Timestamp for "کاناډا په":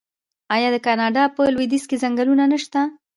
0.85-1.41